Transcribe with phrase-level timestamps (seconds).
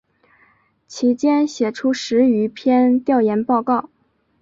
[0.87, 3.91] 其间写出十余篇调研报告。